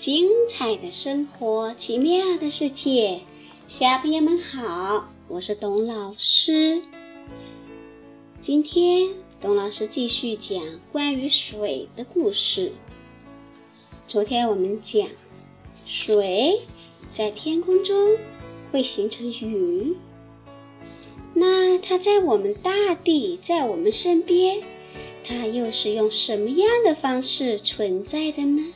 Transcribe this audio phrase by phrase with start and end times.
[0.00, 3.20] 精彩的生活，奇妙的世界，
[3.68, 6.80] 小朋友们好，我是董老师。
[8.40, 9.10] 今天
[9.42, 10.58] 董老师继续讲
[10.90, 12.72] 关于水的故事。
[14.08, 15.06] 昨天我们讲，
[15.84, 16.62] 水
[17.12, 18.16] 在天空中
[18.72, 19.94] 会形成云，
[21.34, 24.62] 那它在我们大地，在我们身边，
[25.26, 28.72] 它又是用什么样的方式存在的呢？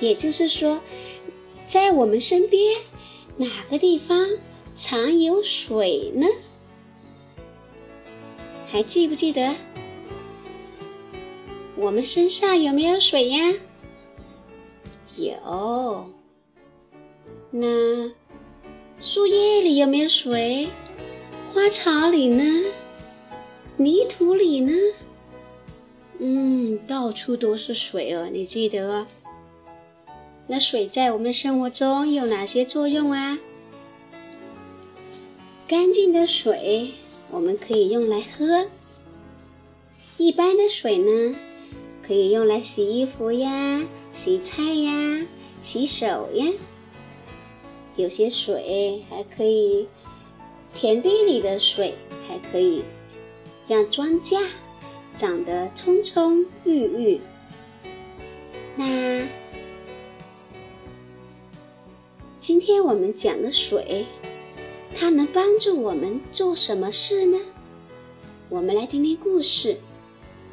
[0.00, 0.80] 也就是说，
[1.66, 2.80] 在我们身边
[3.36, 4.28] 哪个地方
[4.76, 6.26] 常有水呢？
[8.66, 9.54] 还记不记得
[11.76, 13.54] 我们身上有没有水呀？
[15.16, 16.10] 有。
[17.50, 18.10] 那
[18.98, 20.68] 树叶里有没有水？
[21.54, 22.44] 花草里呢？
[23.76, 24.72] 泥土里呢？
[26.18, 29.06] 嗯，到处都是水哦，你记得。
[30.48, 33.38] 那水在我们生活中有哪些作用啊？
[35.66, 36.92] 干净的水
[37.32, 38.68] 我们可以用来喝，
[40.16, 41.36] 一般的水呢，
[42.06, 45.26] 可以用来洗衣服呀、洗菜呀、
[45.64, 46.46] 洗手呀。
[47.96, 49.88] 有些水还可以，
[50.74, 51.96] 田地里的水
[52.28, 52.84] 还可以
[53.66, 54.46] 让庄稼
[55.16, 57.20] 长得葱葱郁郁。
[58.76, 59.26] 那。
[62.46, 64.06] 今天我们讲的水，
[64.94, 67.40] 它能帮助我们做什么事呢？
[68.48, 69.78] 我们来听听故事。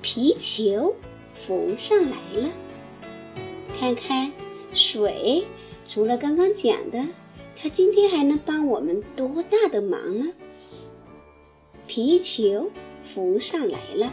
[0.00, 0.94] 皮球
[1.46, 2.48] 浮上来了，
[3.78, 4.32] 看看
[4.72, 5.44] 水，
[5.86, 7.06] 除了刚刚讲的，
[7.58, 10.32] 它今天还能帮我们多大的忙呢？
[11.86, 12.70] 皮球
[13.12, 14.10] 浮上来了，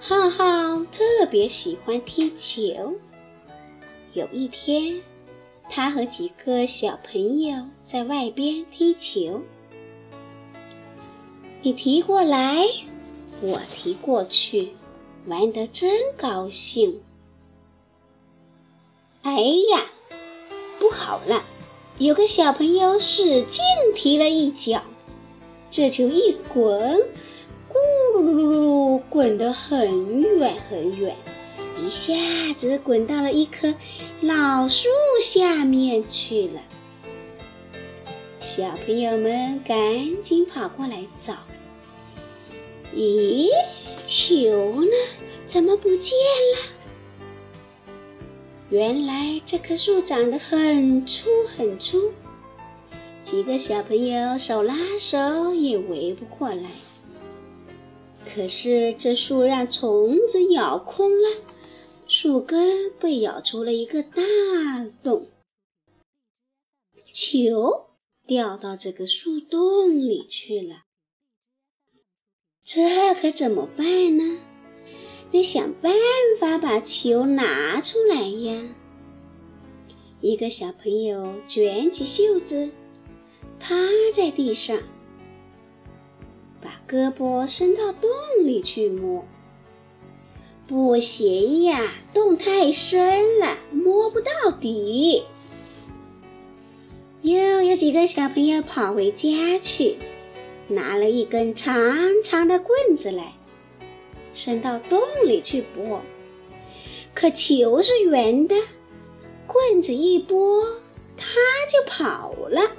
[0.00, 2.94] 浩浩特别喜欢踢球。
[4.16, 5.02] 有一天，
[5.68, 9.42] 他和几个小朋友在外边踢球。
[11.60, 12.64] 你踢过来，
[13.42, 14.70] 我踢过去，
[15.26, 17.02] 玩得真高兴。
[19.20, 19.84] 哎呀，
[20.80, 21.44] 不好了！
[21.98, 23.62] 有个小朋友使劲
[23.94, 24.82] 踢了一脚，
[25.70, 26.96] 这球一滚，
[27.70, 27.74] 咕
[28.14, 31.14] 噜噜噜噜，滚得很远很远。
[31.78, 32.14] 一下
[32.54, 33.74] 子滚到了一棵
[34.22, 34.88] 老树
[35.22, 36.60] 下面去了。
[38.40, 41.34] 小朋友们赶紧跑过来找。
[42.94, 43.48] 咦，
[44.04, 44.90] 球呢？
[45.46, 46.12] 怎么不见
[46.54, 46.72] 了？
[48.70, 52.10] 原来这棵树长得很粗很粗，
[53.22, 56.70] 几个小朋友手拉手也围不过来。
[58.34, 61.28] 可是这树让虫子咬空了。
[62.08, 64.22] 树根被咬出了一个大
[65.02, 65.26] 洞，
[67.12, 67.88] 球
[68.26, 70.84] 掉到这个树洞里去了。
[72.64, 74.40] 这可怎么办呢？
[75.32, 75.92] 得想办
[76.38, 78.76] 法把球拿出来呀！
[80.20, 82.70] 一个小朋友卷起袖子，
[83.58, 83.74] 趴
[84.14, 84.78] 在地上，
[86.60, 88.08] 把胳膊伸到洞
[88.44, 89.24] 里去摸。
[90.68, 95.22] 不行呀，洞太深了，摸不到底。
[97.22, 99.96] 又有几个小朋友跑回家去，
[100.66, 103.34] 拿了一根长长的棍子来，
[104.34, 106.02] 伸到洞里去拨。
[107.14, 108.56] 可球是圆的，
[109.46, 110.64] 棍子一拨，
[111.16, 111.36] 它
[111.70, 112.72] 就跑了。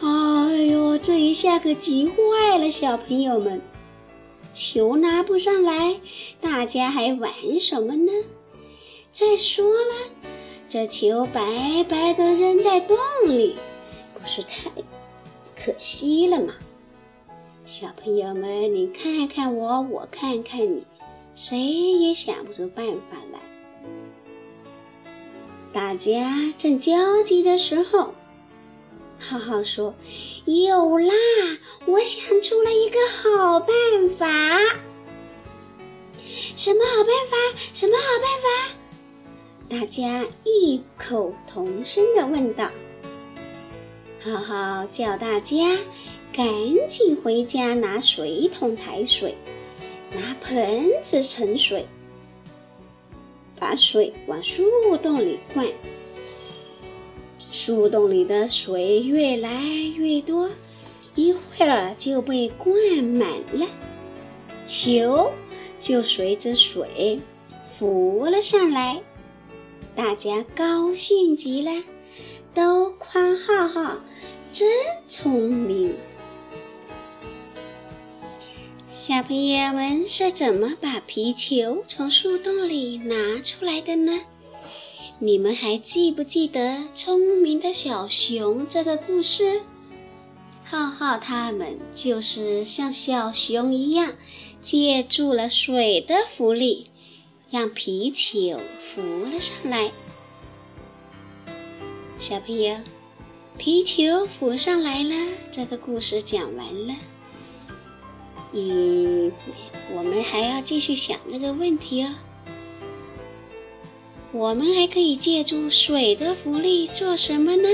[0.00, 3.60] 哎呦，这一下可急坏了小朋友们。
[4.54, 6.00] 球拿不上来，
[6.40, 8.12] 大家还玩什么呢？
[9.12, 9.94] 再说了，
[10.68, 12.96] 这球白白的扔在洞
[13.26, 13.56] 里，
[14.14, 14.70] 不是太
[15.56, 16.54] 可惜了吗？
[17.66, 20.84] 小朋友们，你看看我，我看看你，
[21.34, 23.40] 谁也想不出办法来。
[25.72, 28.14] 大家正焦急的时候。
[29.26, 29.94] 浩浩说
[30.44, 31.14] ：“有啦，
[31.86, 33.68] 我想出了一个好办
[34.18, 34.26] 法。
[36.56, 37.58] 什么好办法？
[37.72, 38.74] 什么好办法？”
[39.80, 42.70] 大家异口同声地问道。
[44.20, 45.56] 浩浩叫大家
[46.32, 46.46] 赶
[46.86, 49.36] 紧回家拿水桶抬水，
[50.12, 51.86] 拿盆子盛水，
[53.58, 54.64] 把水往树
[55.02, 55.66] 洞里灌。
[57.56, 59.62] 树洞里的水越来
[59.94, 60.50] 越多，
[61.14, 63.68] 一会儿就被灌满了，
[64.66, 65.30] 球
[65.80, 67.20] 就随着水
[67.78, 69.00] 浮了上来。
[69.94, 71.84] 大家高兴极了，
[72.52, 73.98] 都夸浩浩
[74.52, 74.68] 真
[75.08, 75.94] 聪明。
[78.92, 84.20] 小朋友们是怎么把皮球从树洞里拿出来的呢？
[85.24, 89.62] 你们还记不记得聪明的小熊这个故事？
[90.64, 94.12] 浩浩他们就是像小熊一样，
[94.60, 96.90] 借助了水的浮力，
[97.50, 98.60] 让皮球
[98.94, 99.92] 浮了上来。
[102.18, 102.76] 小朋友，
[103.56, 106.94] 皮球浮上来了，这个故事讲完了。
[108.52, 109.32] 嗯，
[109.96, 112.12] 我们还要继续想这个问题哦。
[114.34, 117.68] 我们还可以借助水的浮力做什么呢？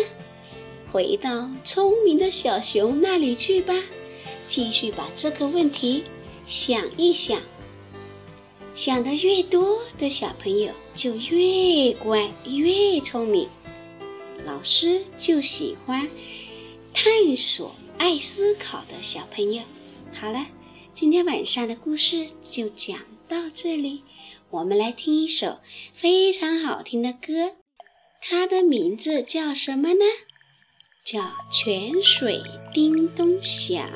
[0.92, 3.74] 回到聪明的小熊那里去吧，
[4.46, 6.04] 继续把这个问题
[6.46, 7.40] 想一想。
[8.74, 13.48] 想的越多的小朋友就越乖、越聪明。
[14.44, 16.10] 老师就喜欢
[16.92, 19.62] 探索、爱思考的小朋友。
[20.12, 20.46] 好了。
[20.92, 22.98] 今天晚上的故事就讲
[23.30, 24.02] 到这里，
[24.50, 25.60] 我们来听一首
[25.94, 27.54] 非常好听的歌，
[28.20, 30.04] 它的名字叫什么呢？
[31.04, 32.42] 叫《泉水
[32.74, 33.86] 叮咚响》。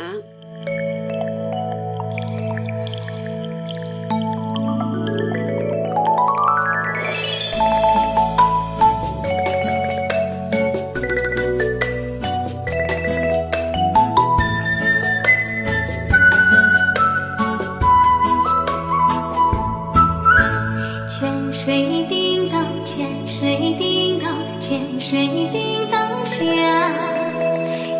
[25.06, 26.47] 水叮当响，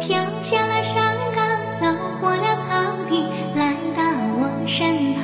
[0.01, 1.47] 跳下了山岗，
[1.79, 1.85] 走
[2.19, 2.81] 过了草
[3.11, 3.23] 地，
[3.55, 4.03] 来到
[4.39, 5.23] 我身旁。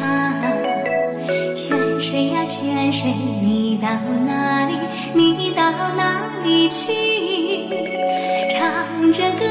[1.55, 3.89] 泉水呀泉水，你到
[4.27, 4.75] 哪里？
[5.15, 6.93] 你到哪里去？
[8.51, 9.47] 唱着歌，